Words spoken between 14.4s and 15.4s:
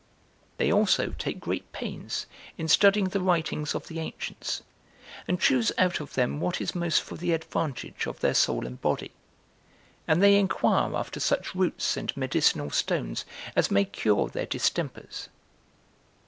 distempers.